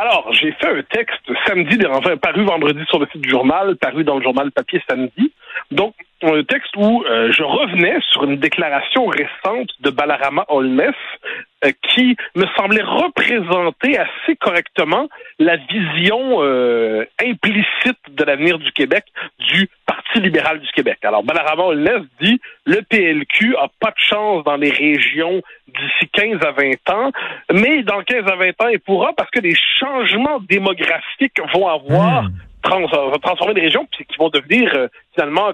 Alors, 0.00 0.32
j'ai 0.32 0.52
fait 0.52 0.66
un 0.66 0.82
texte 0.82 1.30
samedi, 1.46 1.76
enfin, 1.86 2.16
paru 2.16 2.42
vendredi 2.42 2.82
sur 2.88 2.98
le 2.98 3.06
site 3.12 3.20
du 3.20 3.28
journal, 3.28 3.76
paru 3.76 4.02
dans 4.02 4.16
le 4.16 4.22
journal 4.22 4.50
papier 4.50 4.82
samedi. 4.88 5.30
Donc, 5.70 5.94
un 6.22 6.42
texte 6.42 6.74
où 6.76 7.04
euh, 7.04 7.30
je 7.32 7.42
revenais 7.42 7.98
sur 8.10 8.24
une 8.24 8.36
déclaration 8.36 9.06
récente 9.06 9.70
de 9.80 9.90
Balarama 9.90 10.46
Holness 10.48 10.94
euh, 11.64 11.72
qui 11.82 12.16
me 12.34 12.46
semblait 12.56 12.82
représenter 12.82 13.98
assez 13.98 14.36
correctement 14.38 15.08
la 15.38 15.56
vision 15.56 16.42
euh, 16.42 17.04
implicite 17.22 18.00
de 18.10 18.24
l'avenir 18.24 18.58
du 18.58 18.72
Québec 18.72 19.04
du 19.38 19.68
Parti 19.86 20.20
libéral 20.20 20.60
du 20.60 20.68
Québec. 20.68 20.98
Alors, 21.02 21.22
Balarama 21.22 21.64
Holness 21.64 22.02
dit 22.22 22.40
le 22.64 22.80
PLQ 22.82 23.56
a 23.56 23.68
pas 23.80 23.90
de 23.90 23.98
chance 23.98 24.44
dans 24.44 24.56
les 24.56 24.70
régions 24.70 25.42
d'ici 25.70 26.08
15 26.12 26.38
à 26.46 26.52
20 26.52 26.90
ans, 26.90 27.12
mais 27.52 27.82
dans 27.82 28.02
15 28.02 28.26
à 28.26 28.36
20 28.36 28.48
ans, 28.62 28.68
il 28.68 28.80
pourra 28.80 29.12
parce 29.12 29.30
que 29.30 29.40
les 29.40 29.54
changements 29.78 30.40
démographiques 30.40 31.40
vont 31.54 31.66
avoir 31.66 32.24
Hmm. 32.62 32.88
trans 32.88 33.18
transformer 33.22 33.54
les 33.54 33.62
régions 33.62 33.86
qui 33.86 34.04
vont 34.18 34.28
devenir 34.28 34.72
euh, 34.74 34.88
finalement 35.14 35.50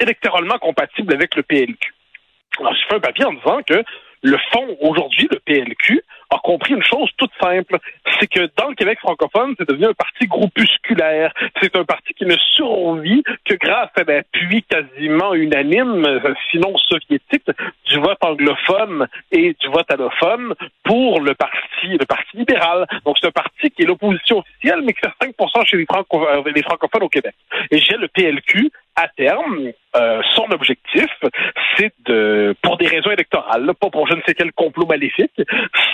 électoralement 0.00 0.58
compatibles 0.58 1.14
avec 1.14 1.36
le 1.36 1.42
PLQ. 1.42 1.94
Alors, 2.58 2.74
je 2.74 2.80
fais 2.88 2.94
un 2.96 3.00
papier 3.00 3.24
en 3.24 3.32
disant 3.32 3.60
que 3.66 3.82
le 4.22 4.38
fond, 4.52 4.76
aujourd'hui, 4.80 5.28
le 5.30 5.38
PLQ, 5.38 6.02
a 6.30 6.38
compris 6.38 6.74
une 6.74 6.82
chose 6.82 7.10
toute 7.16 7.30
simple, 7.40 7.78
c'est 8.18 8.26
que 8.26 8.50
dans 8.56 8.68
le 8.68 8.74
Québec 8.74 8.98
francophone, 8.98 9.54
c'est 9.58 9.68
devenu 9.68 9.86
un 9.86 9.94
parti 9.94 10.26
groupusculaire. 10.26 11.32
C'est 11.60 11.76
un 11.76 11.84
parti 11.84 12.14
qui 12.14 12.24
ne 12.24 12.36
survit 12.36 13.22
que 13.44 13.54
grâce 13.54 13.90
à 13.96 14.04
l'appui 14.04 14.62
quasiment 14.64 15.34
unanime, 15.34 16.20
sinon 16.50 16.76
soviétique, 16.76 17.50
du 17.86 17.98
vote 17.98 18.18
anglophone 18.22 19.06
et 19.30 19.54
du 19.60 19.68
vote 19.68 19.90
allophone 19.90 20.54
pour 20.84 21.20
le 21.20 21.34
parti, 21.34 21.88
le 21.88 22.06
parti 22.06 22.36
libéral. 22.36 22.86
Donc 23.04 23.16
c'est 23.20 23.28
un 23.28 23.32
parti 23.32 23.70
qui 23.70 23.82
est 23.82 23.86
l'opposition 23.86 24.38
officielle, 24.38 24.82
mais 24.84 24.92
qui 24.92 25.00
fait 25.00 25.28
5% 25.28 25.66
chez 25.66 25.76
les, 25.76 25.86
euh, 25.90 26.42
les 26.54 26.62
francophones 26.62 27.02
au 27.02 27.08
Québec. 27.08 27.34
Et 27.70 27.78
j'ai 27.78 27.96
le 27.96 28.08
PLQ 28.08 28.70
à 28.96 29.08
terme, 29.08 29.72
euh, 29.96 30.22
son 30.34 30.50
objectif, 30.50 31.06
c'est 31.76 31.92
de, 32.06 32.54
pour 32.62 32.76
des 32.78 32.86
raisons 32.86 33.10
électorales, 33.10 33.70
pas 33.78 33.90
pour 33.90 34.06
je 34.08 34.14
ne 34.14 34.22
sais 34.26 34.34
quel 34.34 34.52
complot 34.52 34.86
maléfique, 34.86 35.32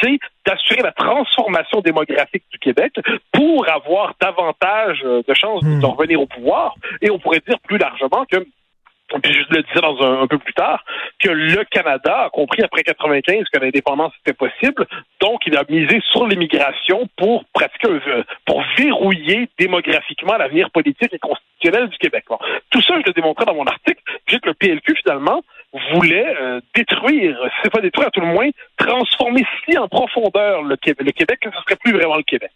c'est 0.00 0.18
d'assurer 0.46 0.82
la 0.82 0.92
transformation 0.92 1.80
démographique 1.80 2.44
du 2.50 2.58
Québec 2.58 2.92
pour 3.32 3.68
avoir 3.68 4.14
davantage 4.20 5.00
euh, 5.04 5.22
de 5.26 5.34
chances 5.34 5.62
Hmm. 5.62 5.80
de 5.80 5.86
revenir 5.86 6.20
au 6.20 6.26
pouvoir. 6.26 6.74
Et 7.00 7.10
on 7.10 7.18
pourrait 7.18 7.42
dire 7.46 7.58
plus 7.60 7.78
largement 7.78 8.24
que 8.30 8.38
puis 9.20 9.32
je 9.32 9.54
le 9.56 9.62
disais 9.62 9.80
dans 9.80 10.00
un, 10.02 10.22
un 10.22 10.26
peu 10.26 10.38
plus 10.38 10.54
tard, 10.54 10.84
que 11.18 11.28
le 11.30 11.64
Canada 11.64 12.24
a 12.24 12.30
compris 12.30 12.62
après 12.62 12.82
95 12.82 13.44
que 13.52 13.58
l'indépendance 13.58 14.12
était 14.24 14.34
possible, 14.36 14.86
donc 15.20 15.40
il 15.46 15.56
a 15.56 15.64
misé 15.68 16.00
sur 16.10 16.26
l'immigration 16.26 17.08
pour 17.16 17.44
pratiquer 17.52 17.88
un- 17.90 18.22
pour 18.46 18.62
verrouiller 18.78 19.48
démographiquement 19.58 20.36
l'avenir 20.36 20.70
politique 20.70 21.12
et 21.12 21.18
constitutionnel 21.18 21.88
du 21.88 21.98
Québec. 21.98 22.24
Bon, 22.28 22.38
tout 22.70 22.80
ça, 22.82 22.94
je 23.00 23.06
le 23.06 23.12
démontrais 23.12 23.44
dans 23.44 23.54
mon 23.54 23.64
article, 23.64 24.00
puis 24.26 24.40
que 24.40 24.48
le 24.48 24.54
PLQ 24.54 24.94
finalement 25.02 25.42
voulait 25.94 26.34
euh, 26.40 26.60
détruire, 26.74 27.36
si 27.44 27.56
c'est 27.62 27.70
pas 27.72 27.80
détruire 27.80 28.08
à 28.08 28.10
tout 28.10 28.20
le 28.20 28.26
moins, 28.26 28.48
transformer 28.76 29.44
si 29.64 29.76
en 29.78 29.88
profondeur 29.88 30.62
le 30.62 30.76
Québec, 30.76 31.06
le 31.06 31.12
Québec 31.12 31.38
que 31.40 31.50
ce 31.50 31.56
serait 31.62 31.76
plus 31.76 31.92
vraiment 31.92 32.16
le 32.16 32.22
Québec. 32.24 32.50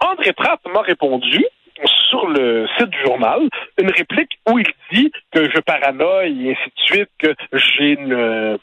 André 0.00 0.32
Pratt 0.32 0.60
m'a 0.72 0.80
répondu 0.82 1.44
sur 2.10 2.26
le 2.28 2.66
site 2.78 2.90
du 2.90 2.98
journal 3.04 3.40
une 3.80 3.90
réplique 3.90 4.38
où 4.50 4.58
il 4.58 4.66
dit 4.92 5.12
que 5.32 5.48
je 5.50 5.60
paranoïe 5.60 6.48
et 6.48 6.52
ainsi 6.52 6.70
de 6.70 6.80
suite, 6.94 7.10
que 7.18 7.34
j'ai 7.52 7.92
une 7.92 8.58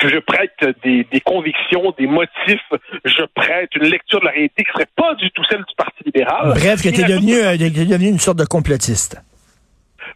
que 0.00 0.08
je 0.08 0.18
prête 0.18 0.58
des, 0.82 1.04
des 1.04 1.20
convictions, 1.20 1.94
des 1.98 2.06
motifs, 2.06 2.68
je 3.04 3.22
prête 3.34 3.68
une 3.76 3.84
lecture 3.84 4.18
de 4.20 4.24
la 4.24 4.32
réalité 4.32 4.64
qui 4.64 4.72
serait 4.72 4.88
pas 4.96 5.14
du 5.14 5.30
tout 5.30 5.44
celle 5.48 5.58
du 5.60 5.74
Parti 5.76 6.02
libéral. 6.04 6.48
Bref, 6.48 6.82
que 6.82 6.88
Il 6.88 6.94
t'es 6.96 7.04
ajoute- 7.04 7.16
devenu, 7.20 7.34
euh, 7.36 7.56
devenu 7.56 8.08
une 8.08 8.18
sorte 8.18 8.38
de 8.38 8.44
complotiste. 8.46 9.20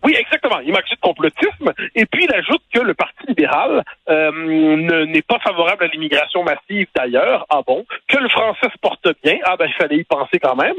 Oui, 0.05 0.15
exactement. 0.19 0.61
Il 0.61 0.73
m'accuse 0.73 0.97
de 0.97 1.01
complotisme. 1.01 1.73
Et 1.95 2.07
puis, 2.07 2.25
il 2.25 2.35
ajoute 2.35 2.63
que 2.73 2.81
le 2.81 2.95
Parti 2.95 3.27
libéral 3.27 3.83
euh, 4.09 4.31
ne- 4.33 5.05
n'est 5.07 5.23
pas 5.23 5.39
favorable 5.41 5.85
à 5.85 5.87
l'immigration 5.89 6.45
massive 6.45 6.87
d'ailleurs. 6.97 7.47
Ah 7.51 7.61
bon? 7.67 7.85
Que 8.09 8.17
le 8.19 8.29
français 8.29 8.69
se 8.73 8.79
porte 8.81 9.07
bien? 9.25 9.37
Ah 9.45 9.57
ben, 9.57 9.67
il 9.67 9.75
fallait 9.75 9.97
y 9.99 10.05
penser 10.05 10.39
quand 10.41 10.57
même. 10.57 10.77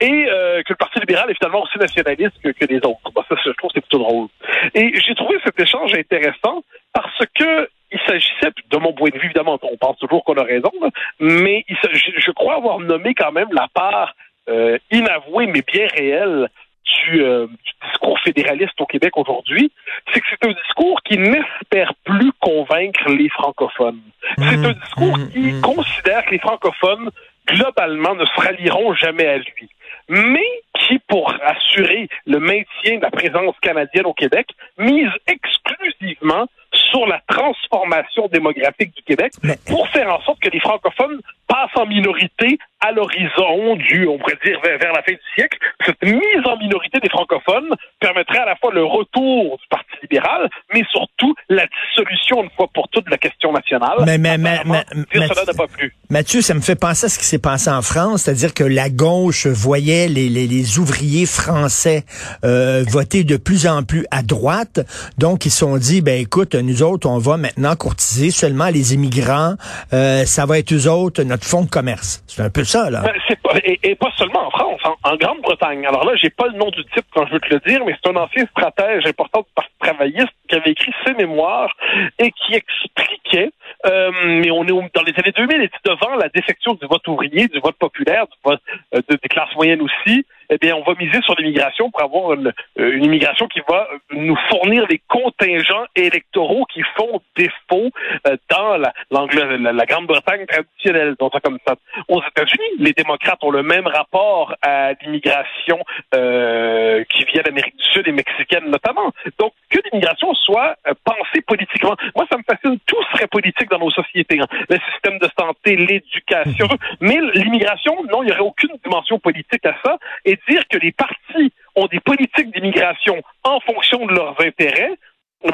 Et 0.00 0.26
euh, 0.28 0.62
que 0.62 0.72
le 0.72 0.76
Parti 0.76 0.98
libéral 0.98 1.30
est 1.30 1.34
finalement 1.34 1.62
aussi 1.62 1.78
nationaliste 1.78 2.32
que, 2.42 2.48
que 2.50 2.64
les 2.66 2.78
autres. 2.78 3.10
Bon, 3.14 3.22
ça, 3.28 3.36
je 3.44 3.50
trouve 3.50 3.70
c'est 3.74 3.80
plutôt 3.80 3.98
drôle. 3.98 4.28
Et 4.74 4.92
j'ai 4.94 5.14
trouvé 5.14 5.38
cet 5.44 5.58
échange 5.60 5.92
intéressant 5.94 6.64
parce 6.92 7.22
que 7.38 7.68
il 7.92 7.98
s'agissait, 8.06 8.52
de 8.70 8.76
mon 8.78 8.92
point 8.92 9.10
de 9.10 9.18
vue, 9.18 9.26
évidemment, 9.26 9.58
on 9.62 9.76
pense 9.76 9.98
toujours 9.98 10.22
qu'on 10.24 10.34
a 10.34 10.44
raison, 10.44 10.70
là, 10.80 10.90
mais 11.18 11.64
il 11.68 11.76
s'agit- 11.82 12.14
je 12.16 12.30
crois 12.30 12.54
avoir 12.54 12.78
nommé 12.78 13.14
quand 13.14 13.32
même 13.32 13.48
la 13.52 13.66
part 13.74 14.14
euh, 14.48 14.78
inavouée, 14.90 15.46
mais 15.46 15.62
bien 15.62 15.86
réelle 15.88 16.48
du, 16.84 17.22
euh, 17.22 17.46
du 17.46 17.88
discours 17.88 18.18
fédéraliste 18.20 18.80
au 18.80 18.86
Québec 18.86 19.16
aujourd'hui, 19.16 19.70
c'est 20.12 20.20
que 20.20 20.26
c'est 20.30 20.48
un 20.48 20.52
discours 20.52 21.00
qui 21.02 21.18
n'espère 21.18 21.92
plus 22.04 22.32
convaincre 22.40 23.08
les 23.10 23.28
francophones. 23.28 24.00
C'est 24.38 24.64
un 24.64 24.72
discours 24.72 25.18
mhm, 25.18 25.30
qui 25.30 25.38
mhm. 25.52 25.60
considère 25.60 26.24
que 26.24 26.30
les 26.30 26.38
francophones, 26.38 27.10
globalement, 27.46 28.14
ne 28.14 28.24
se 28.24 28.40
rallieront 28.40 28.94
jamais 28.94 29.26
à 29.26 29.38
lui. 29.38 29.68
Mais 30.10 30.62
qui, 30.86 30.98
pour 31.08 31.32
assurer 31.44 32.08
le 32.26 32.38
maintien 32.38 32.96
de 32.96 33.02
la 33.02 33.10
présence 33.10 33.54
canadienne 33.60 34.06
au 34.06 34.14
Québec, 34.14 34.48
mise 34.78 35.10
exclusivement 35.26 36.46
sur 36.72 37.04
la 37.06 37.20
transformation 37.28 38.28
démographique 38.28 38.94
du 38.94 39.02
Québec 39.02 39.32
Mais- 39.42 39.58
pour 39.66 39.88
faire 39.88 40.12
en 40.14 40.20
sorte 40.22 40.40
que 40.40 40.50
les 40.50 40.60
francophones 40.60 41.20
passent 41.48 41.74
en 41.76 41.86
minorité 41.86 42.58
à 42.80 42.92
l'horizon 42.92 43.74
du, 43.76 44.06
on 44.06 44.18
pourrait 44.18 44.38
dire, 44.44 44.58
vers, 44.62 44.78
vers 44.78 44.92
la 44.92 45.02
fin 45.02 45.12
du 45.12 45.18
siècle. 45.34 45.58
Cette 45.84 46.00
mise 46.02 46.44
en 46.46 46.56
minorité 46.58 47.00
des 47.00 47.08
francophones 47.08 47.68
permettrait 47.98 48.38
à 48.38 48.46
la 48.46 48.56
fois 48.56 48.72
le 48.72 48.84
retour 48.84 49.58
du 49.58 49.66
Parti 49.68 49.90
libéral, 50.02 50.48
mais 50.72 50.82
surtout 50.90 51.34
la 51.48 51.66
dissolution 51.66 52.44
une 52.44 52.50
fois 52.56 52.68
pour 52.72 52.88
toutes 52.88 53.06
de 53.06 53.10
la 53.10 53.18
question 53.18 53.52
nationale. 53.52 53.98
Mais- 54.06 54.16
mais- 54.16 54.38
mais- 54.38 54.60
mais- 54.64 54.84
dire 54.94 55.06
mais- 55.22 55.26
cela 55.26 55.44
n'a 55.44 55.54
pas 55.54 55.66
plu. 55.66 55.92
Mathieu, 56.08 56.40
ça 56.40 56.54
me 56.54 56.60
fait 56.60 56.78
penser 56.80 57.06
à 57.06 57.08
ce 57.08 57.18
qui 57.18 57.24
s'est 57.26 57.40
passé 57.42 57.68
en 57.70 57.82
France, 57.82 58.22
c'est-à-dire 58.22 58.54
que 58.54 58.64
la 58.64 58.88
gauche 58.90 59.46
voyait 59.46 60.06
les, 60.08 60.28
les, 60.28 60.46
les 60.46 60.69
ouvriers 60.78 61.26
français 61.26 62.04
euh, 62.44 62.84
voter 62.88 63.24
de 63.24 63.36
plus 63.36 63.66
en 63.66 63.82
plus 63.82 64.06
à 64.10 64.22
droite, 64.22 64.80
donc 65.18 65.46
ils 65.46 65.50
se 65.50 65.58
sont 65.58 65.76
dit, 65.76 66.00
ben 66.02 66.20
écoute, 66.20 66.54
nous 66.54 66.82
autres, 66.82 67.08
on 67.08 67.18
va 67.18 67.36
maintenant 67.36 67.74
courtiser 67.76 68.30
seulement 68.30 68.68
les 68.68 68.94
immigrants, 68.94 69.54
euh, 69.92 70.24
ça 70.24 70.46
va 70.46 70.58
être 70.58 70.72
eux 70.72 70.88
autres 70.88 71.22
notre 71.22 71.44
fonds 71.44 71.64
de 71.64 71.70
commerce. 71.70 72.22
C'est 72.26 72.42
un 72.42 72.50
peu 72.50 72.64
ça, 72.64 72.90
là. 72.90 73.02
C'est 73.28 73.40
pas, 73.40 73.54
et, 73.64 73.94
pas 73.96 74.10
seulement 74.16 74.46
en 74.46 74.50
France, 74.50 74.80
en, 74.84 75.10
en 75.10 75.16
Grande-Bretagne. 75.16 75.84
Alors 75.86 76.04
là, 76.04 76.12
j'ai 76.20 76.30
pas 76.30 76.46
le 76.48 76.58
nom 76.58 76.70
du 76.70 76.84
type 76.94 77.04
quand 77.14 77.26
je 77.26 77.32
veux 77.34 77.40
te 77.40 77.52
le 77.52 77.60
dire, 77.66 77.80
mais 77.84 77.94
c'est 78.02 78.10
un 78.10 78.16
ancien 78.16 78.44
stratège 78.46 79.06
important 79.06 79.40
du 79.40 79.46
Parti 79.54 79.70
travailliste 79.80 80.28
qui 80.48 80.54
avait 80.56 80.70
écrit 80.72 80.92
ses 81.06 81.14
mémoires 81.14 81.74
et 82.18 82.30
qui 82.32 82.54
expliquait, 82.54 83.50
euh, 83.86 84.10
mais 84.24 84.50
on 84.50 84.64
est 84.64 84.68
dans 84.94 85.02
les 85.02 85.14
années 85.16 85.32
2000, 85.36 85.62
et 85.62 85.70
devant 85.84 86.14
la 86.16 86.28
défection 86.28 86.74
du 86.74 86.86
vote 86.86 87.06
ouvrier, 87.08 87.48
du 87.48 87.60
vote 87.60 87.76
populaire, 87.78 88.26
du 88.26 88.36
vote 88.44 88.60
euh, 88.94 89.00
de- 89.08 89.18
des 89.22 89.28
classes 89.28 89.54
moyennes 89.56 89.82
aussi, 89.82 90.24
eh 90.50 90.58
bien, 90.58 90.74
on 90.76 90.82
va 90.82 90.94
miser 90.98 91.20
sur 91.22 91.34
l'immigration 91.36 91.90
pour 91.90 92.02
avoir 92.02 92.34
une, 92.34 92.52
euh, 92.78 92.92
une 92.92 93.04
immigration 93.04 93.46
qui 93.46 93.60
va 93.68 93.88
nous 94.10 94.36
fournir 94.50 94.86
les 94.88 95.00
contingents 95.08 95.86
électoraux 95.94 96.64
qui 96.72 96.82
font 96.96 97.20
défaut 97.36 97.90
euh, 98.26 98.36
dans 98.50 98.76
la, 98.76 98.92
la, 99.10 99.72
la 99.72 99.86
Grande-Bretagne 99.86 100.46
traditionnelle, 100.46 101.14
ça 101.32 101.40
comme 101.40 101.58
ça. 101.66 101.74
Aux 102.08 102.22
États-Unis, 102.22 102.70
les 102.78 102.92
démocrates 102.92 103.42
ont 103.42 103.50
le 103.50 103.62
même 103.62 103.86
rapport 103.86 104.54
à 104.62 104.92
l'immigration 105.00 105.78
euh, 106.14 107.04
qui 107.04 107.24
vient 107.24 107.42
d'Amérique 107.42 107.76
du 107.76 107.84
Sud 107.84 108.08
et 108.08 108.12
mexicaine 108.12 108.68
notamment. 108.70 109.12
Donc, 109.38 109.52
que 109.70 109.78
l'immigration 109.84 110.34
soit 110.34 110.76
euh, 110.88 110.94
pensée 111.04 111.42
politiquement. 111.46 111.94
Moi, 112.16 112.26
ça 112.30 112.38
me 112.38 112.42
fascine. 112.42 112.78
Tout 112.86 113.02
serait 113.12 113.28
politique 113.28 113.70
dans 113.70 113.78
nos 113.78 113.90
sociétés. 113.90 114.40
hein. 114.40 114.46
Le 114.68 114.78
système 114.92 115.18
de 115.18 115.28
santé, 115.38 115.76
l'éducation. 115.76 116.66
Mais 117.00 117.18
l'immigration, 117.34 118.02
non, 118.10 118.22
il 118.22 118.26
n'y 118.26 118.32
aurait 118.32 118.40
aucune 118.40 118.70
dimension 118.84 119.18
politique 119.18 119.64
à 119.64 119.74
ça. 119.84 119.98
Et 120.24 120.38
dire 120.48 120.62
que 120.70 120.78
les 120.78 120.92
partis 120.92 121.52
ont 121.76 121.86
des 121.86 122.00
politiques 122.00 122.52
d'immigration 122.52 123.22
en 123.44 123.60
fonction 123.60 124.06
de 124.06 124.12
leurs 124.14 124.40
intérêts, 124.40 124.92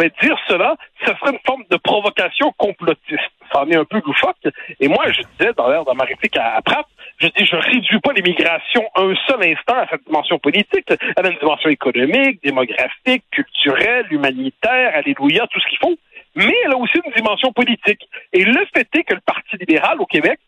mais 0.00 0.10
dire 0.20 0.36
cela, 0.48 0.74
ce 1.04 1.12
serait 1.14 1.30
une 1.32 1.38
forme 1.46 1.62
de 1.70 1.76
provocation 1.76 2.52
complotiste. 2.58 3.30
Ça 3.52 3.60
en 3.60 3.70
est 3.70 3.76
un 3.76 3.84
peu 3.84 4.00
loufoque. 4.04 4.36
Et 4.80 4.88
moi, 4.88 5.04
je 5.12 5.22
disais 5.38 5.52
dans, 5.56 5.68
l'air- 5.68 5.84
dans 5.84 5.94
ma 5.94 6.04
réplique 6.04 6.36
à, 6.36 6.56
à 6.56 6.62
Pratt, 6.62 6.86
je 7.18 7.28
dis, 7.28 7.46
je 7.46 7.54
réduis 7.56 8.00
pas 8.00 8.12
l'immigration 8.12 8.82
un 8.96 9.14
seul 9.28 9.44
instant 9.44 9.76
à 9.78 9.86
cette 9.88 10.04
dimension 10.04 10.38
politique. 10.40 10.86
Elle 11.16 11.26
a 11.26 11.30
une 11.30 11.38
dimension 11.38 11.70
économique, 11.70 12.42
démographique, 12.42 13.22
culturelle, 13.30 14.06
humanitaire, 14.10 14.92
alléluia, 14.96 15.46
tout 15.46 15.60
ce 15.60 15.68
qu'il 15.68 15.78
faut. 15.78 15.94
Mais 16.34 16.52
elle 16.64 16.72
a 16.72 16.76
aussi 16.76 16.98
une 17.06 17.12
dimension 17.12 17.52
politique. 17.52 18.02
Et 18.32 18.44
le 18.44 18.66
fait 18.74 18.88
est 18.96 19.04
que 19.04 19.14
le 19.14 19.20
Parti 19.24 19.56
libéral 19.56 20.00
au 20.00 20.06
Québec 20.06 20.38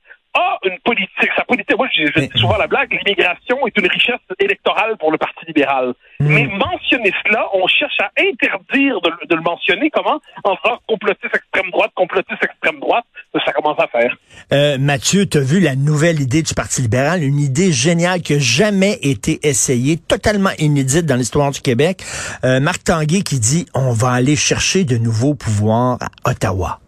politique. 0.99 1.31
Sa 1.37 1.45
politique, 1.45 1.77
moi, 1.77 1.89
je, 1.95 2.07
je 2.15 2.21
dis 2.27 2.39
souvent 2.39 2.57
la 2.57 2.67
blague, 2.67 2.91
l'immigration 2.93 3.67
est 3.67 3.77
une 3.79 3.87
richesse 3.87 4.21
électorale 4.39 4.97
pour 4.99 5.13
le 5.13 5.19
Parti 5.19 5.47
libéral. 5.47 5.95
Mais 6.21 6.47
mentionner 6.47 7.13
cela, 7.25 7.47
on 7.55 7.67
cherche 7.67 7.99
à 8.01 8.11
interdire 8.19 9.01
de, 9.01 9.11
de 9.29 9.35
le 9.35 9.43
mentionner. 9.43 9.91
Comment? 9.91 10.21
En 10.45 10.57
faisant 10.57 10.79
complotiste 10.87 11.35
extrême 11.35 11.71
droite, 11.71 11.93
complotiste 11.95 12.43
extrême 12.43 12.81
droite, 12.81 13.05
ça 13.45 13.53
commence 13.53 13.79
à 13.79 13.87
faire. 13.87 14.17
Euh, 14.53 14.79
Mathieu, 14.79 15.27
tu 15.27 15.39
as 15.39 15.43
vu 15.43 15.61
la 15.61 15.77
nouvelle 15.77 16.21
idée 16.21 16.43
du 16.43 16.55
Parti 16.55 16.83
libéral, 16.83 17.23
une 17.23 17.39
idée 17.39 17.73
géniale 17.73 18.21
qui 18.23 18.35
n'a 18.35 18.41
jamais 18.41 18.99
été 19.03 19.39
essayée, 19.43 19.97
totalement 19.97 20.51
inédite 20.59 21.07
dans 21.07 21.17
l'histoire 21.17 21.51
du 21.51 21.61
Québec. 21.61 22.03
Euh, 22.45 22.61
Marc 22.61 22.85
Tanguay 22.85 23.23
qui 23.23 23.39
dit, 23.39 23.67
on 23.75 23.93
va 23.93 24.11
aller 24.11 24.37
chercher 24.37 24.85
de 24.85 24.97
nouveaux 24.97 25.35
pouvoirs 25.35 25.99
à 26.01 26.31
Ottawa. 26.31 26.81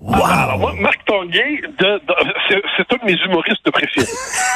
Wow. 0.00 0.24
Alors 0.24 0.58
moi, 0.58 0.72
Marc 0.78 1.04
Tanguay, 1.06 1.62
de, 1.62 1.98
de, 1.98 2.14
c'est 2.76 2.92
un 2.92 2.96
de 2.96 3.04
mes 3.04 3.18
humoristes 3.24 3.70
préférés. 3.70 4.06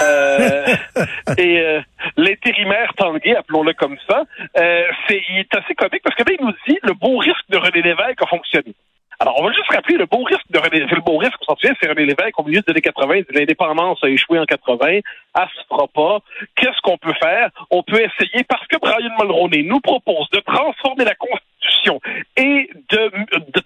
euh, 0.02 0.66
et 1.38 1.60
euh, 1.60 1.80
l'intérimaire 2.16 2.92
Tanguay, 2.96 3.36
appelons-le 3.36 3.72
comme 3.74 3.96
ça, 4.08 4.24
euh, 4.58 4.82
c'est, 5.06 5.22
il 5.30 5.38
est 5.38 5.54
assez 5.54 5.74
comique 5.74 6.02
parce 6.02 6.16
que 6.16 6.24
là, 6.24 6.36
il 6.38 6.44
nous 6.44 6.52
dit 6.68 6.78
le 6.82 6.92
beau 6.92 7.18
risque 7.18 7.48
de 7.48 7.56
René 7.56 7.82
Lévesque 7.82 8.22
a 8.22 8.26
fonctionné. 8.26 8.74
Alors, 9.20 9.34
on 9.40 9.46
va 9.46 9.52
juste 9.52 9.70
rappeler 9.72 9.96
le 9.96 10.06
beau 10.06 10.22
risque 10.22 10.48
de 10.50 10.58
René, 10.58 10.78
le 10.78 11.00
beau 11.00 11.16
risque, 11.16 11.34
on 11.40 11.52
s'en 11.52 11.56
souvient, 11.56 11.74
c'est 11.82 11.88
René 11.88 12.06
Lévesque 12.06 12.38
au 12.38 12.44
milieu 12.44 12.60
des 12.60 12.70
années 12.70 12.80
80, 12.80 13.22
l'indépendance 13.30 13.98
a 14.04 14.08
échoué 14.08 14.38
en 14.38 14.44
80, 14.44 14.86
elle 14.88 15.02
se 15.34 15.66
fera 15.68 15.88
pas. 15.88 16.18
Qu'est-ce 16.54 16.80
qu'on 16.82 16.98
peut 16.98 17.14
faire? 17.20 17.50
On 17.70 17.82
peut 17.82 18.00
essayer, 18.00 18.44
parce 18.48 18.64
que 18.68 18.76
Brian 18.78 19.10
Mulroney 19.18 19.64
nous 19.64 19.80
propose 19.80 20.30
de 20.30 20.38
transformer 20.38 21.04
la 21.04 21.16
Constitution 21.16 22.00
et 22.36 22.70
de, 22.90 23.10
de 23.52 23.60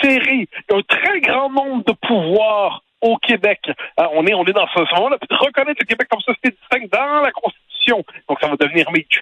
transférer 0.00 0.48
un 0.72 0.82
très 0.82 1.20
grand 1.20 1.50
nombre 1.50 1.84
de 1.84 1.92
pouvoirs 1.92 2.82
au 3.00 3.16
Québec. 3.16 3.60
Alors, 3.96 4.12
on 4.14 4.26
est, 4.26 4.34
on 4.34 4.44
est 4.44 4.52
dans 4.52 4.66
ce 4.68 4.94
moment-là, 4.94 5.16
reconnaître 5.30 5.80
le 5.80 5.86
Québec 5.86 6.08
comme 6.10 6.20
société 6.20 6.50
distincte 6.50 6.92
dans 6.92 7.20
la 7.20 7.30
Constitution. 7.32 8.04
Donc, 8.28 8.38
ça 8.40 8.48
va 8.48 8.56
devenir 8.56 8.90
Mitch. 8.92 9.20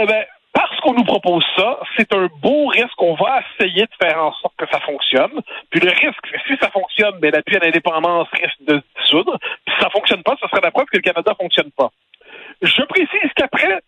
Eh 0.00 0.06
ben, 0.06 0.24
parce 0.52 0.80
qu'on 0.80 0.94
nous 0.94 1.04
propose 1.04 1.44
ça, 1.56 1.78
c'est 1.96 2.12
un 2.12 2.28
beau 2.42 2.66
risque. 2.66 2.94
qu'on 2.96 3.14
va 3.14 3.42
essayer 3.58 3.82
de 3.82 3.94
faire 4.02 4.20
en 4.20 4.32
sorte 4.34 4.54
que 4.56 4.66
ça 4.70 4.80
fonctionne. 4.80 5.40
Puis 5.70 5.80
le 5.80 5.90
risque, 5.90 6.42
si 6.46 6.56
ça 6.60 6.68
fonctionne, 6.70 7.18
ben, 7.20 7.30
l'appui 7.30 7.56
à 7.56 7.60
l'indépendance 7.60 8.28
risque 8.32 8.62
de 8.62 8.80
se 8.80 9.02
dissoudre. 9.02 9.38
Puis 9.64 9.74
si 9.74 9.82
ça 9.82 9.90
fonctionne 9.90 10.22
pas, 10.24 10.36
ce 10.40 10.48
serait 10.48 10.60
la 10.62 10.72
preuve 10.72 10.86
que 10.86 10.96
le 10.96 11.02
Canada 11.02 11.34
fonctionne 11.38 11.70
pas. 11.70 11.90
Je 12.62 12.82
précise 12.82 13.30
qu'après, 13.36 13.80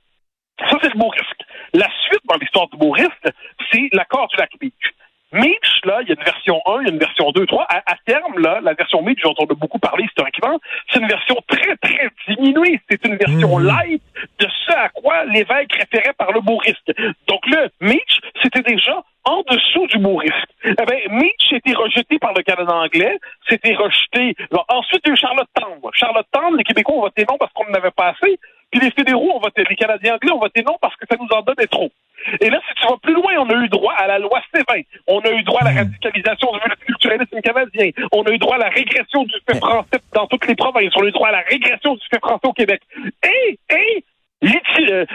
ça 0.61 0.79
c'est 0.81 0.93
le 0.95 0.99
beau 0.99 1.09
risque. 1.09 1.43
La 1.75 1.89
suite 2.07 2.23
dans 2.25 2.37
l'histoire 2.37 2.69
du 2.69 2.77
beau 2.77 2.91
risque, 2.91 3.29
c'est 3.73 3.89
l'accord 3.93 4.29
du 4.29 4.37
lac 4.37 4.51
Beach. 4.61 4.95
Mitch, 5.33 5.81
là, 5.85 6.01
il 6.03 6.09
y 6.09 6.13
a 6.13 6.15
une 6.15 6.25
version 6.25 6.61
1, 6.67 6.81
il 6.83 6.87
y 6.87 6.91
a 6.91 6.93
une 6.93 6.99
version 6.99 7.31
2, 7.31 7.47
3. 7.47 7.67
À, 7.69 7.79
à 7.79 7.97
terme, 8.05 8.39
là, 8.39 8.61
la 8.63 8.75
version 8.75 9.03
Mitch, 9.03 9.23
dont 9.23 9.35
on 9.39 9.45
a 9.45 9.55
beaucoup 9.55 9.79
parlé 9.79 10.05
historiquement, 10.05 10.59
c'est 10.91 11.01
une 11.01 11.09
version 11.09 11.37
très, 11.49 11.77
très 11.77 12.11
diminuée. 12.29 12.81
C'est 12.91 13.05
une 13.07 13.17
version 13.17 13.59
mmh. 13.59 13.65
light 13.65 14.03
de 14.39 14.47
ce 14.67 14.73
à 14.73 14.89
quoi 14.91 15.25
l'évêque 15.25 15.73
référait 15.73 16.15
par 16.19 16.33
le 16.33 16.41
beau 16.41 16.57
risque. 16.57 16.93
Donc 17.27 17.47
le 17.47 17.69
Mitch, 17.81 18.21
c'était 18.43 18.63
déjà 18.63 19.03
en 19.25 19.43
dessous 19.49 19.87
du 19.87 19.99
beau 19.99 20.17
risque. 20.17 20.35
Eh 20.65 20.75
bien, 20.75 20.99
Mitch 21.11 21.53
a 21.53 21.57
été 21.57 21.75
rejeté 21.75 22.19
par 22.19 22.33
le 22.35 22.43
Canada 22.43 22.75
anglais, 22.75 23.19
c'était 23.49 23.75
rejeté. 23.75 24.35
Alors, 24.51 24.67
ensuite, 24.69 25.01
il 25.05 25.09
y 25.09 25.11
a 25.11 25.15
eu 25.15 25.17
Charlotte 25.17 25.49
Tendre. 25.55 25.91
Charlotte 25.95 26.27
Tendre, 26.33 26.57
les 26.57 26.65
Québécois 26.65 26.97
ont 26.97 27.01
voté 27.03 27.25
non 27.29 27.37
parce 27.39 27.53
qu'on 27.53 27.65
n'en 27.65 27.75
avait 27.75 27.91
pas 27.91 28.09
assez. 28.09 28.39
Puis 28.71 28.81
les 28.81 28.91
fédéraux 28.91 29.37
ont 29.37 29.41
voté, 29.41 29.65
les 29.69 29.77
Canadiens 29.77 30.15
anglais 30.15 30.33
ont 30.33 30.39
voté 30.39 30.63
non 30.63 30.77
parce 30.81 30.97
que 30.97 31.05
ça 31.09 31.17
nous 31.21 31.29
en 31.37 31.43
donnait 31.43 31.67
trop. 31.67 31.93
Et 32.41 32.51
là, 32.51 32.61
si 32.67 32.75
tu 32.75 32.87
vas 32.87 32.97
plus 33.03 33.15
loin, 33.15 33.33
on 33.39 33.51
a 33.51 33.65
eu 33.65 33.69
droit 33.69 33.95
à 33.95 34.07
la 34.07 34.19
loi 34.19 34.41
C20. 34.55 34.85
On 35.07 35.21
a 35.21 35.31
eu 35.31 35.43
droit 35.43 35.61
à 35.63 35.65
la 35.65 35.81
radicalisation 35.81 36.53
du 36.53 36.59
multiculturalisme 36.67 37.41
canadien. 37.41 37.91
On 38.13 38.23
a 38.23 38.31
eu 38.31 38.39
droit 38.39 38.57
à 38.57 38.61
la 38.61 38.69
régression 38.69 39.25
du 39.25 39.35
fait 39.49 39.59
français 39.59 40.01
dans 40.15 40.27
toutes 40.27 40.47
les 40.47 40.55
provinces. 40.55 40.93
On 40.97 41.03
a 41.03 41.07
eu 41.07 41.13
droit 41.13 41.29
à 41.29 41.33
la 41.33 41.41
régression 41.41 41.95
du 41.95 42.03
fait 42.11 42.21
français 42.21 42.47
au 42.47 42.53
Québec. 42.53 42.81
Et, 43.25 43.59
et 43.71 44.05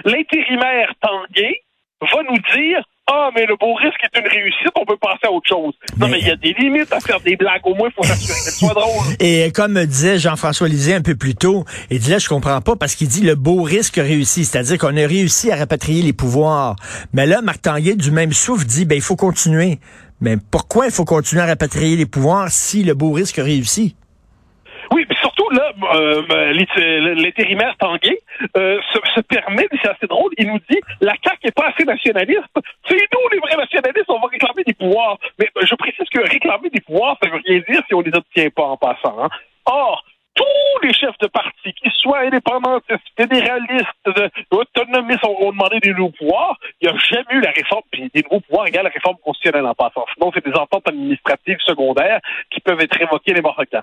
l'intérimaire 0.06 0.94
Tanguay 1.02 1.62
va 2.02 2.24
nous 2.24 2.38
dire 2.56 2.84
ah, 3.10 3.30
mais 3.34 3.46
le 3.46 3.56
beau 3.56 3.74
risque 3.74 4.04
est 4.04 4.20
une 4.20 4.28
réussite, 4.28 4.72
on 4.76 4.86
peut 4.86 4.98
passer 4.98 5.28
à 5.28 5.32
autre 5.32 5.48
chose. 5.48 5.74
Non, 5.98 6.10
mais 6.10 6.20
il 6.20 6.28
y 6.28 6.32
a 6.32 6.36
des 6.36 6.54
limites 6.60 6.92
à 6.92 7.00
faire 7.00 7.22
des 7.22 7.38
blagues. 7.38 7.62
Au 7.64 7.74
moins, 7.74 7.88
il 7.88 7.94
faut 7.94 8.04
s'assurer 8.04 8.38
que 8.38 8.52
ce 8.52 8.60
soit 8.60 8.74
drôle. 8.74 9.06
Et 9.22 9.50
comme 9.54 9.82
disait 9.86 10.20
Jean-François 10.20 10.68
Lisée 10.68 10.94
un 10.94 11.02
peu 11.02 11.16
plus 11.16 11.34
tôt, 11.34 11.64
il 11.90 12.00
dit 12.00 12.12
là, 12.12 12.18
je 12.18 12.28
comprends 12.28 12.60
pas 12.60 12.76
parce 12.76 12.96
qu'il 12.96 13.08
dit 13.08 13.22
le 13.22 13.36
beau 13.36 13.62
risque 13.62 13.96
réussi. 13.96 14.44
C'est-à-dire 14.44 14.78
qu'on 14.78 14.98
a 14.98 15.08
réussi 15.08 15.52
à 15.52 15.56
rapatrier 15.56 16.04
les 16.04 16.12
pouvoirs. 16.12 16.76
Mais 17.14 17.26
là, 17.26 17.42
Marc 17.42 17.62
Tanguay, 17.62 17.96
du 17.96 18.12
même 18.12 18.34
souffle, 18.34 18.66
dit, 18.66 18.84
ben, 18.84 18.96
il 18.96 19.02
faut 19.02 19.16
continuer. 19.16 19.80
Mais 20.20 20.36
pourquoi 20.52 20.88
il 20.88 20.92
faut 20.92 21.06
continuer 21.06 21.44
à 21.44 21.46
rapatrier 21.46 21.96
les 21.96 22.06
pouvoirs 22.06 22.50
si 22.50 22.84
le 22.84 22.94
beau 22.94 23.12
risque 23.12 23.38
réussit? 23.38 23.96
Oui, 24.94 25.06
là, 25.52 25.72
euh, 25.96 27.14
l'intérimaire 27.16 27.76
Tanguay 27.78 28.20
euh, 28.56 28.80
se, 28.94 29.00
se, 29.16 29.22
permet, 29.22 29.68
c'est 29.72 29.90
assez 29.90 30.08
drôle, 30.08 30.32
il 30.38 30.48
nous 30.48 30.60
dit 30.70 30.80
la 31.02 31.14
CAQ 31.24 31.38
n'est 31.46 31.52
pas 31.52 31.68
assez 31.74 31.84
nationaliste. 31.84 32.44
C'est 32.88 32.96
nous, 32.96 33.30
les 33.32 33.40
vrais 33.40 33.58
nationalistes, 33.58 34.10
on 34.10 34.20
va 34.20 34.28
réclamer 34.28 34.64
des 34.66 34.74
pouvoirs. 34.74 35.18
Mais 35.40 35.50
je 35.62 35.76
précise 35.76 36.08
que 36.12 36.20
réclamer 36.22 36.70
des 36.70 36.82
pouvoirs, 36.82 37.18
ça 37.22 37.30
veut 37.30 37.42
rien 37.46 37.62
dire 37.70 37.82
si 37.88 37.94
on 37.94 38.02
les 38.02 38.14
obtient 38.14 38.50
pas 38.50 38.64
en 38.64 38.78
passant. 38.78 39.24
Hein. 39.24 39.30
Or, 39.66 40.04
tous 40.38 40.86
les 40.86 40.94
chefs 40.94 41.18
de 41.20 41.28
parti, 41.28 41.74
qu'ils 41.74 41.92
soient 41.94 42.20
indépendantistes, 42.20 43.02
fédéralistes, 43.18 44.32
autonomistes, 44.52 45.26
ont, 45.26 45.52
demandé 45.52 45.80
des 45.80 45.94
nouveaux 45.94 46.12
pouvoirs. 46.12 46.58
Il 46.80 46.88
n'y 46.88 46.96
a 46.96 46.98
jamais 46.98 47.26
eu 47.32 47.42
la 47.42 47.52
réforme, 47.52 47.82
puis 47.92 48.10
des 48.14 48.24
nouveaux 48.24 48.42
pouvoirs 48.42 48.68
égale 48.68 48.84
la 48.84 48.92
réforme 48.92 49.18
constitutionnelle 49.24 49.66
en 49.66 49.74
passant. 49.74 50.06
Sinon, 50.14 50.32
c'est 50.34 50.46
des 50.46 50.54
ententes 50.54 50.88
administratives 50.88 51.60
secondaires 51.66 52.20
qui 52.52 52.60
peuvent 52.60 52.80
être 52.80 53.02
évoquées 53.02 53.34
n'importe 53.34 53.66
quand. 53.72 53.82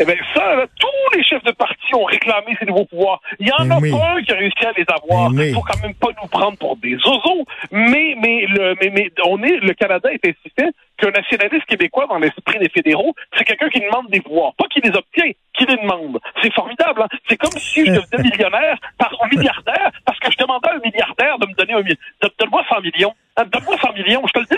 Eh 0.00 0.04
bien, 0.04 0.14
ça, 0.34 0.54
là, 0.54 0.66
tous 0.78 1.16
les 1.16 1.24
chefs 1.24 1.42
de 1.42 1.52
parti 1.52 1.94
ont 1.94 2.04
réclamé 2.04 2.56
ces 2.58 2.66
nouveaux 2.66 2.84
pouvoirs. 2.84 3.20
Il 3.40 3.46
n'y 3.46 3.52
en 3.52 3.70
a 3.70 3.78
oui. 3.78 3.90
pas 3.90 4.14
un 4.16 4.22
qui 4.22 4.32
a 4.32 4.36
réussi 4.36 4.64
à 4.64 4.72
les 4.76 4.84
avoir. 4.88 5.32
Il 5.32 5.40
oui. 5.40 5.52
faut 5.52 5.62
quand 5.62 5.82
même 5.82 5.94
pas 5.94 6.08
nous 6.22 6.28
prendre 6.28 6.56
pour 6.58 6.76
des 6.76 6.94
oiseaux. 6.94 7.44
Mais, 7.72 8.14
mais, 8.20 8.46
le, 8.46 8.76
mais, 8.80 8.90
mais, 8.90 9.10
on 9.24 9.42
est, 9.42 9.56
le 9.56 9.74
Canada 9.74 10.08
est 10.12 10.24
ainsi 10.24 10.52
fait 10.58 10.72
qu'un 10.98 11.10
nationaliste 11.10 11.64
québécois 11.66 12.06
dans 12.08 12.18
l'esprit 12.18 12.58
des 12.58 12.68
fédéraux, 12.68 13.14
c'est 13.36 13.44
quelqu'un 13.44 13.68
qui 13.68 13.80
demande 13.80 14.08
des 14.10 14.20
pouvoirs. 14.20 14.52
Pas 14.56 14.66
qui 14.68 14.80
les 14.80 14.90
obtient, 14.90 15.30
qui 15.56 15.66
les 15.66 15.76
demande. 15.76 16.18
C'est 16.42 16.52
formidable, 16.52 17.02
hein? 17.02 17.08
C'est 17.28 17.36
comme 17.36 17.58
si 17.58 17.86
je 17.86 17.92
devenais 17.92 18.30
millionnaire, 18.30 18.78
par 18.98 19.12
un 19.22 19.28
milliardaire, 19.28 19.90
parce 20.04 20.18
que 20.18 20.30
je 20.30 20.36
demandais 20.38 20.68
à 20.68 20.74
un 20.74 20.80
milliardaire 20.84 21.38
de 21.38 21.46
me 21.46 21.54
donner 21.54 21.74
un 21.74 21.82
million. 21.82 21.96
Donne-moi 22.38 22.64
100 22.68 22.80
millions. 22.82 23.14
Donne-moi 23.36 23.76
100 23.80 23.92
millions. 23.94 24.22
Je 24.26 24.32
te 24.32 24.38
le 24.40 24.46
dis, 24.46 24.56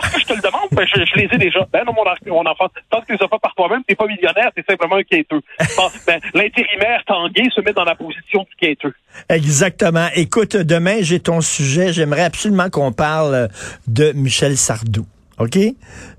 parce 0.00 0.14
que 0.14 0.20
je 0.20 0.26
te 0.26 0.32
le 0.34 0.40
demande, 0.40 0.68
ben, 0.72 0.86
je, 0.86 1.04
je, 1.04 1.14
les 1.16 1.28
ai 1.32 1.38
déjà. 1.38 1.66
Ben 1.72 1.84
non, 1.86 1.92
mon, 1.92 2.04
mon 2.32 2.50
enfant, 2.50 2.66
tant 2.90 3.00
que 3.00 3.06
tu 3.06 3.12
les 3.12 3.22
as 3.22 3.28
pas 3.28 3.38
par 3.38 3.54
toi-même, 3.54 3.82
t'es 3.86 3.94
pas 3.94 4.06
millionnaire, 4.06 4.50
t'es 4.54 4.64
simplement 4.68 4.96
un 4.96 5.02
quêteux. 5.02 5.40
ben, 6.06 6.20
l'intérimaire 6.34 7.02
Tanguay 7.06 7.48
se 7.54 7.60
met 7.60 7.72
dans 7.72 7.84
la 7.84 7.94
position 7.94 8.40
du 8.42 8.56
quêteux. 8.56 8.94
Exactement. 9.28 10.08
Écoute, 10.14 10.56
demain, 10.56 10.98
j'ai 11.00 11.20
ton 11.20 11.40
sujet. 11.40 11.92
J'aimerais 11.92 12.24
absolument 12.24 12.70
qu'on 12.70 12.92
parle 12.92 13.48
de 13.86 14.12
Michel 14.12 14.56
Sardou. 14.56 15.06
OK? 15.40 15.58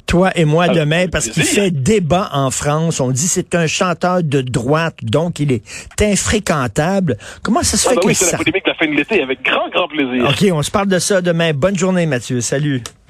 Toi 0.07 0.31
et 0.35 0.45
moi 0.45 0.67
demain, 0.67 1.07
parce 1.07 1.29
qu'il 1.29 1.43
fait 1.43 1.69
débat 1.69 2.29
en 2.33 2.49
France. 2.49 2.99
On 2.99 3.11
dit 3.11 3.27
c'est 3.27 3.53
un 3.55 3.67
chanteur 3.67 4.23
de 4.23 4.41
droite, 4.41 4.97
donc 5.03 5.39
il 5.39 5.51
est 5.51 5.63
infréquentable. 6.01 7.17
Comment 7.43 7.61
ça 7.61 7.77
se 7.77 7.87
fait 7.87 7.93
ah 7.93 7.95
ben 7.95 8.01
que 8.01 8.07
oui, 8.07 8.15
c'est 8.15 8.31
la 8.31 8.39
polémique 8.39 8.65
de 8.65 8.71
la 8.71 8.75
fin 8.75 8.87
de 8.87 8.95
l'été, 8.95 9.21
avec 9.21 9.43
grand, 9.43 9.69
grand 9.69 9.87
plaisir. 9.87 10.27
OK, 10.27 10.51
on 10.51 10.63
se 10.63 10.71
parle 10.71 10.87
de 10.87 10.99
ça 10.99 11.21
demain. 11.21 11.53
Bonne 11.53 11.77
journée, 11.77 12.07
Mathieu. 12.07 12.41
Salut. 12.41 12.81